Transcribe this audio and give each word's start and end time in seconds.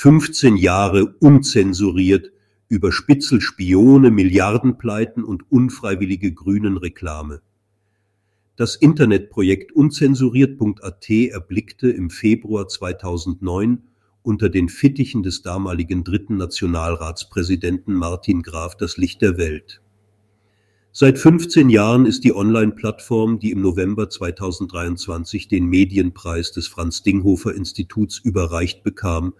15 0.00 0.56
Jahre 0.56 1.16
unzensuriert 1.18 2.30
über 2.68 2.92
Spitzelspione, 2.92 4.12
Milliardenpleiten 4.12 5.24
und 5.24 5.50
unfreiwillige 5.50 6.32
grünen 6.32 6.76
Reklame. 6.76 7.40
Das 8.54 8.76
Internetprojekt 8.76 9.72
unzensuriert.at 9.72 11.10
erblickte 11.10 11.90
im 11.90 12.10
Februar 12.10 12.68
2009 12.68 13.82
unter 14.22 14.48
den 14.48 14.68
Fittichen 14.68 15.24
des 15.24 15.42
damaligen 15.42 16.04
dritten 16.04 16.36
Nationalratspräsidenten 16.36 17.94
Martin 17.94 18.42
Graf 18.42 18.76
das 18.76 18.98
Licht 18.98 19.20
der 19.20 19.36
Welt. 19.36 19.82
Seit 20.92 21.18
15 21.18 21.70
Jahren 21.70 22.06
ist 22.06 22.22
die 22.22 22.36
Online-Plattform, 22.36 23.40
die 23.40 23.50
im 23.50 23.62
November 23.62 24.08
2023 24.08 25.48
den 25.48 25.66
Medienpreis 25.66 26.52
des 26.52 26.68
Franz-Dinghofer-Instituts 26.68 28.18
überreicht 28.18 28.84
bekam 28.84 29.32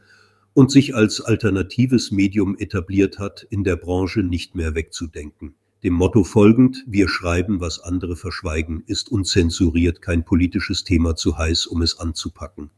und 0.59 0.73
sich 0.73 0.97
als 0.97 1.21
alternatives 1.21 2.11
Medium 2.11 2.59
etabliert 2.59 3.21
hat, 3.21 3.47
in 3.49 3.63
der 3.63 3.77
Branche 3.77 4.25
nicht 4.25 4.57
mehr 4.57 4.75
wegzudenken. 4.75 5.55
Dem 5.85 5.93
Motto 5.93 6.25
folgend, 6.25 6.83
wir 6.85 7.09
schreiben, 7.09 7.61
was 7.61 7.79
andere 7.79 8.17
verschweigen, 8.17 8.83
ist 8.89 9.09
unzensuriert 9.09 10.03
kein 10.03 10.25
politisches 10.25 10.83
Thema 10.83 11.15
zu 11.15 11.39
heiß, 11.39 11.69
um 11.69 11.81
es 11.81 12.01
anzupacken. 12.01 12.71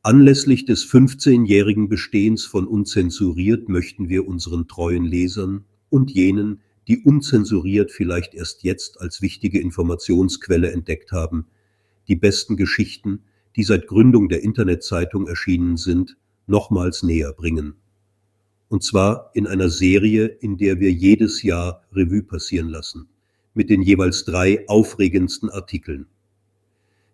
Anlässlich 0.00 0.64
des 0.64 0.90
15-jährigen 0.90 1.90
Bestehens 1.90 2.46
von 2.46 2.66
Unzensuriert 2.66 3.68
möchten 3.68 4.08
wir 4.08 4.26
unseren 4.26 4.66
treuen 4.66 5.04
Lesern 5.04 5.66
und 5.90 6.10
jenen, 6.10 6.62
die 6.88 7.02
unzensuriert 7.02 7.92
vielleicht 7.92 8.32
erst 8.32 8.62
jetzt 8.62 8.98
als 8.98 9.20
wichtige 9.20 9.60
Informationsquelle 9.60 10.72
entdeckt 10.72 11.12
haben, 11.12 11.48
die 12.08 12.16
besten 12.16 12.56
Geschichten, 12.56 13.24
die 13.56 13.64
seit 13.64 13.88
Gründung 13.88 14.30
der 14.30 14.42
Internetzeitung 14.42 15.26
erschienen 15.26 15.76
sind, 15.76 16.16
nochmals 16.48 17.02
näher 17.02 17.32
bringen. 17.32 17.74
Und 18.68 18.82
zwar 18.82 19.30
in 19.34 19.46
einer 19.46 19.70
Serie, 19.70 20.26
in 20.26 20.56
der 20.58 20.80
wir 20.80 20.92
jedes 20.92 21.42
Jahr 21.42 21.82
Revue 21.92 22.22
passieren 22.22 22.68
lassen, 22.68 23.08
mit 23.54 23.70
den 23.70 23.82
jeweils 23.82 24.24
drei 24.24 24.68
aufregendsten 24.68 25.50
Artikeln. 25.50 26.06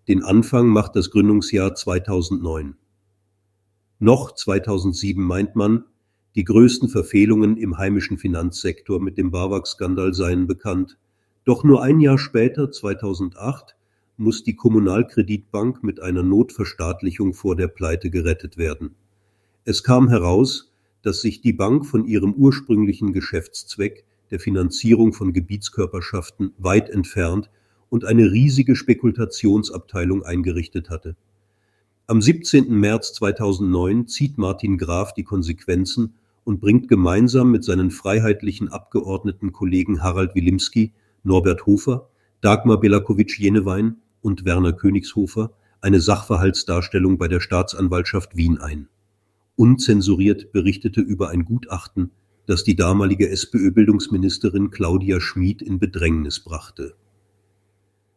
Den 0.09 0.23
Anfang 0.23 0.69
macht 0.69 0.97
das 0.97 1.11
Gründungsjahr 1.11 1.75
2009. 1.75 2.77
Noch 4.01 4.35
2007 4.35 5.23
meint 5.23 5.57
man, 5.57 5.85
die 6.35 6.45
größten 6.45 6.89
Verfehlungen 6.89 7.57
im 7.57 7.79
heimischen 7.79 8.19
Finanzsektor 8.19 9.01
mit 9.01 9.17
dem 9.17 9.31
BAWAG-Skandal 9.31 10.13
seien 10.13 10.47
bekannt. 10.47 10.99
Doch 11.45 11.63
nur 11.63 11.83
ein 11.83 12.01
Jahr 12.01 12.19
später, 12.19 12.71
2008, 12.73 13.77
muss 14.17 14.43
die 14.43 14.57
Kommunalkreditbank 14.57 15.83
mit 15.83 16.01
einer 16.01 16.23
Notverstaatlichung 16.23 17.35
vor 17.35 17.57
der 17.57 17.69
Pleite 17.69 18.11
gerettet 18.11 18.57
werden. 18.57 18.97
Es 19.67 19.83
kam 19.83 20.11
heraus, 20.11 20.71
dass 21.01 21.23
sich 21.23 21.41
die 21.41 21.55
Bank 21.55 21.87
von 21.87 22.05
ihrem 22.05 22.35
ursprünglichen 22.35 23.15
Geschäftszweck 23.15 24.05
der 24.31 24.39
Finanzierung 24.39 25.15
von 25.15 25.33
Gebietskörperschaften 25.33 26.53
weit 26.59 26.91
entfernt 26.91 27.49
und 27.89 28.05
eine 28.05 28.31
riesige 28.31 28.77
Spekulationsabteilung 28.77 30.23
eingerichtet 30.23 30.91
hatte. 30.91 31.17
Am 32.07 32.21
17. 32.21 32.79
März 32.79 33.15
2009 33.15 34.07
zieht 34.07 34.37
Martin 34.37 34.77
Graf 34.77 35.15
die 35.15 35.25
Konsequenzen 35.25 36.13
und 36.45 36.61
bringt 36.61 36.87
gemeinsam 36.87 37.51
mit 37.51 37.65
seinen 37.65 37.91
freiheitlichen 37.91 38.69
Abgeordnetenkollegen 38.69 40.03
Harald 40.03 40.35
Wilimski, 40.35 40.93
Norbert 41.23 41.65
Hofer, 41.65 42.11
Dagmar 42.43 42.81
Belakowitsch-Jenewein 42.81 43.97
und 44.21 44.45
Werner 44.45 44.75
Königshofer 44.75 45.53
eine 45.81 46.03
Sachverhaltsdarstellung 46.03 47.17
bei 47.17 47.29
der 47.29 47.41
Staatsanwaltschaft 47.41 48.37
Wien 48.37 48.59
ein. 48.59 48.89
Unzensuriert 49.57 50.53
berichtete 50.53 51.01
über 51.01 51.31
ein 51.31 51.45
Gutachten, 51.45 52.11
das 52.47 52.65
die 52.65 52.77
damalige 52.77 53.29
SPÖ-Bildungsministerin 53.29 54.71
Claudia 54.71 55.21
Schmid 55.21 55.63
in 55.63 55.79
Bedrängnis 55.79 56.41
brachte 56.41 56.95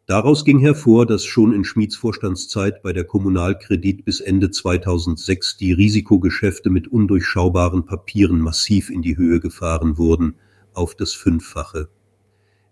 Daraus 0.07 0.45
ging 0.45 0.59
hervor, 0.59 1.05
dass 1.05 1.25
schon 1.25 1.51
in 1.51 1.65
Schmieds 1.65 1.97
Vorstandszeit 1.97 2.81
bei 2.81 2.93
der 2.93 3.03
Kommunalkredit 3.03 4.05
bis 4.05 4.21
Ende 4.21 4.51
2006 4.51 5.57
die 5.57 5.73
Risikogeschäfte 5.73 6.69
mit 6.69 6.87
undurchschaubaren 6.87 7.85
Papieren 7.85 8.39
massiv 8.39 8.89
in 8.89 9.01
die 9.01 9.17
Höhe 9.17 9.41
gefahren 9.41 9.97
wurden, 9.97 10.35
auf 10.73 10.95
das 10.95 11.11
Fünffache. 11.11 11.89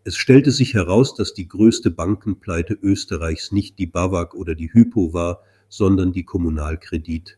Es 0.06 0.16
stellte 0.16 0.52
sich 0.52 0.76
heraus, 0.76 1.14
dass 1.14 1.34
die 1.34 1.50
größte 1.50 1.92
Bankenpleite 1.92 2.74
Österreichs 2.82 3.52
nicht 3.52 3.80
die 3.80 3.88
BAWAG 3.88 4.34
oder 4.34 4.56
die 4.56 4.72
Hypo 4.72 5.12
war, 5.12 5.42
sondern 5.68 6.14
die 6.14 6.24
Kommunalkredit 6.24 7.38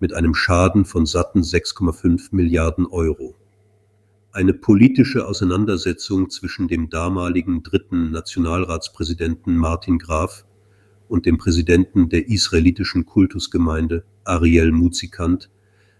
mit 0.00 0.14
einem 0.14 0.34
Schaden 0.34 0.84
von 0.84 1.06
satten 1.06 1.42
6,5 1.42 2.28
Milliarden 2.32 2.86
Euro 2.86 3.34
eine 4.38 4.54
politische 4.54 5.26
Auseinandersetzung 5.26 6.30
zwischen 6.30 6.68
dem 6.68 6.90
damaligen 6.90 7.62
dritten 7.64 8.10
Nationalratspräsidenten 8.10 9.56
Martin 9.56 9.98
Graf 9.98 10.44
und 11.08 11.26
dem 11.26 11.38
Präsidenten 11.38 12.08
der 12.08 12.28
israelitischen 12.28 13.06
Kultusgemeinde 13.06 14.04
Ariel 14.24 14.70
Muzikant 14.70 15.50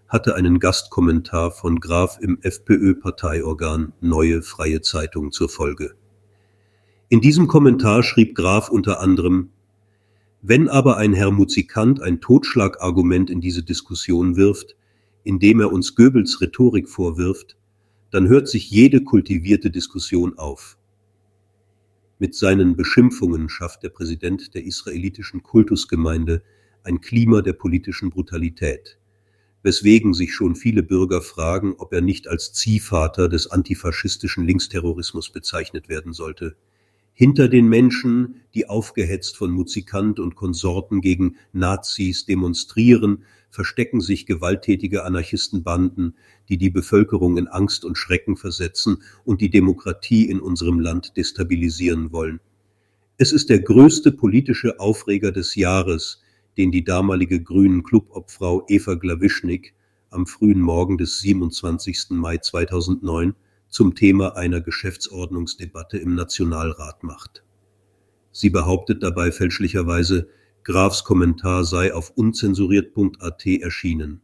hatte 0.07 0.37
einen 0.37 0.61
Gastkommentar 0.61 1.51
von 1.51 1.81
Graf 1.81 2.19
im 2.21 2.39
FPÖ-Parteiorgan 2.41 3.93
Neue 4.01 4.43
Freie 4.43 4.83
Zeitung 4.83 5.33
zur 5.33 5.49
Folge. 5.49 5.95
In 7.09 7.21
diesem 7.21 7.49
Kommentar 7.49 8.03
schrieb 8.03 8.35
Graf 8.35 8.69
unter 8.69 9.01
anderem 9.01 9.51
Wenn 10.41 10.69
aber 10.69 10.97
ein 10.99 11.15
Herr 11.15 11.33
Muzikant 11.33 12.01
ein 12.01 12.21
Totschlagargument 12.21 13.29
in 13.29 13.41
diese 13.41 13.65
Diskussion 13.65 14.37
wirft, 14.37 14.77
indem 15.25 15.61
er 15.61 15.73
uns 15.73 15.97
Goebbels 15.97 16.41
Rhetorik 16.41 16.89
vorwirft, 16.89 17.57
dann 18.11 18.29
hört 18.29 18.49
sich 18.49 18.71
jede 18.71 19.03
kultivierte 19.03 19.71
Diskussion 19.71 20.39
auf. 20.39 20.79
Mit 22.21 22.35
seinen 22.35 22.77
Beschimpfungen 22.77 23.49
schafft 23.49 23.83
der 23.83 23.91
Präsident 23.91 24.55
der 24.55 24.65
israelitischen 24.65 25.43
Kultusgemeinde 25.43 26.43
ein 26.85 27.01
Klima 27.01 27.43
der 27.43 27.53
politischen 27.53 28.11
Brutalität, 28.11 28.99
weswegen 29.63 30.15
sich 30.15 30.35
schon 30.35 30.55
viele 30.55 30.85
Bürger 30.85 31.21
fragen, 31.21 31.75
ob 31.79 31.93
er 31.93 32.01
nicht 32.01 32.29
als 32.29 32.53
Ziehvater 32.53 33.29
des 33.29 33.51
antifaschistischen 33.51 34.47
Linksterrorismus 34.47 35.31
bezeichnet 35.31 35.89
werden 35.89 36.13
sollte. 36.13 36.57
Hinter 37.19 37.49
den 37.49 37.69
Menschen, 37.69 38.43
die 38.55 38.69
aufgehetzt 38.69 39.37
von 39.37 39.51
Muzikant 39.51 40.21
und 40.21 40.37
Konsorten 40.37 41.01
gegen 41.01 41.35
Nazis 41.53 42.27
demonstrieren, 42.27 43.25
verstecken 43.51 44.01
sich 44.01 44.25
gewalttätige 44.25 45.05
Anarchistenbanden, 45.05 46.15
die 46.49 46.59
die 46.59 46.71
Bevölkerung 46.71 47.37
in 47.37 47.49
Angst 47.49 47.85
und 47.85 47.99
Schrecken 47.99 48.37
versetzen 48.37 49.03
und 49.25 49.41
die 49.41 49.51
Demokratie 49.51 50.31
in 50.31 50.39
unserem 50.39 50.79
Land 50.79 51.17
destabilisieren 51.17 52.13
wollen. 52.13 52.39
Es 53.17 53.33
ist 53.33 53.51
der 53.51 53.63
größte 53.63 54.13
politische 54.13 54.79
Aufreger 54.79 55.33
des 55.33 55.57
Jahres, 55.57 56.23
den 56.57 56.71
die 56.71 56.85
damalige 56.85 57.43
grünen 57.43 57.83
Clubobfrau 57.83 58.65
Eva 58.69 58.95
Glawischnik 58.95 59.75
am 60.11 60.25
frühen 60.25 60.61
Morgen 60.61 60.99
des 60.99 61.19
27. 61.19 62.11
Mai 62.11 62.39
2009 62.39 63.35
zum 63.69 63.95
Thema 63.95 64.37
einer 64.37 64.61
Geschäftsordnungsdebatte 64.61 65.99
im 65.99 66.15
Nationalrat 66.15 67.03
macht. 67.03 67.45
Sie 68.33 68.51
behauptet 68.51 69.03
dabei 69.03 69.33
fälschlicherweise, 69.33 70.29
Grafs 70.65 71.05
Kommentar 71.05 71.65
sei 71.65 71.95
auf 71.95 72.11
unzensuriert.at 72.11 73.47
erschienen. 73.47 74.21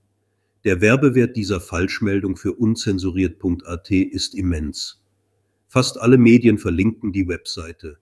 Der 0.64 0.80
Werbewert 0.80 1.36
dieser 1.36 1.60
Falschmeldung 1.60 2.36
für 2.36 2.52
unzensuriert.at 2.52 3.90
ist 3.90 4.34
immens. 4.34 5.02
Fast 5.68 6.00
alle 6.00 6.18
Medien 6.18 6.58
verlinken 6.58 7.12
die 7.12 7.28
Webseite. 7.28 7.98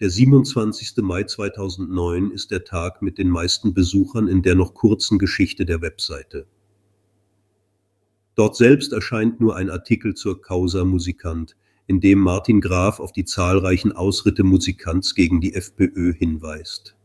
Der 0.00 0.10
27. 0.10 0.96
Mai 0.98 1.24
2009 1.24 2.30
ist 2.32 2.50
der 2.50 2.64
Tag 2.64 3.02
mit 3.02 3.18
den 3.18 3.28
meisten 3.28 3.74
Besuchern 3.74 4.26
in 4.26 4.42
der 4.42 4.54
noch 4.54 4.74
kurzen 4.74 5.18
Geschichte 5.18 5.64
der 5.64 5.80
Webseite. 5.80 6.46
Dort 8.34 8.56
selbst 8.56 8.92
erscheint 8.92 9.40
nur 9.40 9.56
ein 9.56 9.68
Artikel 9.68 10.14
zur 10.14 10.40
Causa 10.40 10.84
Musikant, 10.84 11.56
in 11.86 12.00
dem 12.00 12.18
Martin 12.18 12.60
Graf 12.60 13.00
auf 13.00 13.12
die 13.12 13.24
zahlreichen 13.24 13.92
Ausritte 13.92 14.44
Musikants 14.44 15.14
gegen 15.14 15.40
die 15.40 15.54
FPÖ 15.54 16.14
hinweist. 16.14 16.96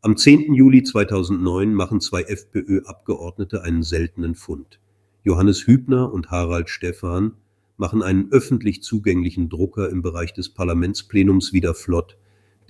Am 0.00 0.16
10. 0.16 0.54
Juli 0.54 0.82
2009 0.82 1.74
machen 1.74 2.00
zwei 2.00 2.22
FPÖ-Abgeordnete 2.22 3.62
einen 3.62 3.82
seltenen 3.82 4.34
Fund. 4.34 4.80
Johannes 5.24 5.66
Hübner 5.66 6.10
und 6.10 6.30
Harald 6.30 6.70
Stephan 6.70 7.32
machen 7.76 8.02
einen 8.02 8.32
öffentlich 8.32 8.82
zugänglichen 8.82 9.50
Drucker 9.50 9.90
im 9.90 10.00
Bereich 10.00 10.32
des 10.32 10.48
Parlamentsplenums 10.48 11.52
wieder 11.52 11.74
flott, 11.74 12.16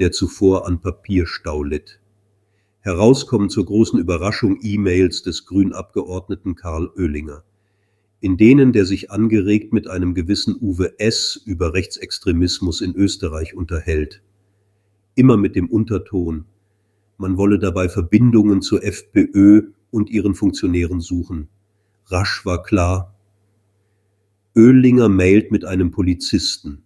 der 0.00 0.10
zuvor 0.10 0.66
an 0.66 0.80
Papierstau 0.80 1.62
litt. 1.62 2.00
Heraus 2.80 3.28
kommen 3.28 3.50
zur 3.50 3.66
großen 3.66 4.00
Überraschung 4.00 4.58
E-Mails 4.62 5.22
des 5.22 5.46
Grünabgeordneten 5.46 6.56
Karl 6.56 6.90
Oehlinger, 6.96 7.44
in 8.20 8.36
denen 8.36 8.72
der 8.72 8.84
sich 8.84 9.10
angeregt 9.10 9.72
mit 9.72 9.88
einem 9.88 10.14
gewissen 10.14 10.56
Uwe 10.60 10.98
S. 10.98 11.40
über 11.44 11.72
Rechtsextremismus 11.72 12.82
in 12.82 12.94
Österreich 12.94 13.54
unterhält. 13.54 14.22
Immer 15.14 15.36
mit 15.36 15.56
dem 15.56 15.68
Unterton, 15.68 16.44
man 17.16 17.36
wolle 17.36 17.58
dabei 17.58 17.88
Verbindungen 17.88 18.62
zur 18.62 18.82
FPÖ 18.84 19.72
und 19.90 20.10
ihren 20.10 20.34
Funktionären 20.34 21.00
suchen. 21.00 21.48
Rasch 22.06 22.44
war 22.44 22.62
klar. 22.62 23.14
Oehlinger 24.56 25.08
mailt 25.08 25.50
mit 25.50 25.64
einem 25.64 25.90
Polizisten. 25.90 26.82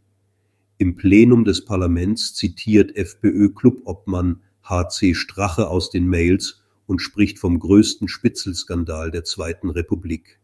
Im 0.78 0.96
Plenum 0.96 1.44
des 1.44 1.64
Parlaments 1.64 2.34
zitiert 2.34 2.96
FPÖ-Clubobmann 2.96 4.40
H.C. 4.62 5.14
Strache 5.14 5.68
aus 5.68 5.90
den 5.90 6.08
Mails 6.08 6.62
und 6.86 7.00
spricht 7.00 7.38
vom 7.38 7.58
größten 7.58 8.08
Spitzelskandal 8.08 9.10
der 9.10 9.24
Zweiten 9.24 9.70
Republik. 9.70 10.40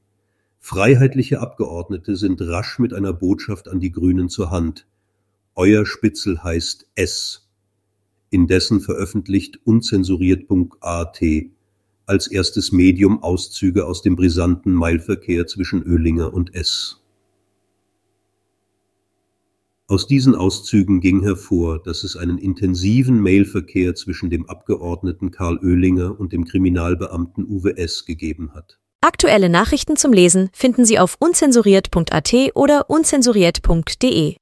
Freiheitliche 0.60 1.40
Abgeordnete 1.40 2.14
sind 2.16 2.40
rasch 2.42 2.78
mit 2.78 2.92
einer 2.92 3.12
Botschaft 3.12 3.66
an 3.66 3.80
die 3.80 3.90
Grünen 3.90 4.28
zur 4.28 4.50
Hand. 4.50 4.86
Euer 5.56 5.84
Spitzel 5.84 6.44
heißt 6.44 6.86
S. 6.94 7.48
Indessen 8.28 8.80
veröffentlicht 8.80 9.58
unzensuriert.at 9.64 11.20
als 12.06 12.26
erstes 12.28 12.72
Medium 12.72 13.22
Auszüge 13.22 13.86
aus 13.86 14.02
dem 14.02 14.16
brisanten 14.16 14.72
Mailverkehr 14.74 15.46
zwischen 15.46 15.82
Oehlinger 15.82 16.32
und 16.32 16.54
S. 16.54 17.02
Aus 19.86 20.06
diesen 20.06 20.36
Auszügen 20.36 21.00
ging 21.00 21.22
hervor, 21.22 21.82
dass 21.82 22.04
es 22.04 22.16
einen 22.16 22.38
intensiven 22.38 23.20
Mailverkehr 23.20 23.96
zwischen 23.96 24.30
dem 24.30 24.48
Abgeordneten 24.48 25.30
Karl 25.32 25.58
Oehlinger 25.58 26.20
und 26.20 26.32
dem 26.32 26.44
Kriminalbeamten 26.44 27.44
Uwe 27.48 27.76
S. 27.76 28.04
gegeben 28.04 28.54
hat. 28.54 28.78
Aktuelle 29.02 29.48
Nachrichten 29.48 29.96
zum 29.96 30.12
Lesen 30.12 30.50
finden 30.52 30.84
Sie 30.84 30.98
auf 30.98 31.16
unzensuriert.at 31.18 32.34
oder 32.54 32.90
unzensuriert.de. 32.90 34.36